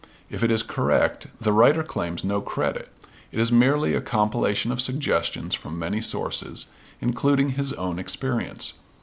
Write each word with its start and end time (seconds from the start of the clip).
If 0.31 0.41
it 0.41 0.49
is 0.49 0.63
correct 0.63 1.27
the 1.39 1.53
writer 1.53 1.83
claims 1.83 2.23
no 2.23 2.41
credit; 2.41 2.91
it 3.31 3.37
is 3.39 3.51
merely 3.51 3.93
a 3.93 4.01
compilation 4.01 4.71
of 4.71 4.81
suggestions 4.81 5.53
from 5.53 5.77
many 5.77 6.01
sources, 6.01 6.65
including 7.01 7.49
his 7.51 7.71
own 7.73 7.99
experience. 7.99 8.73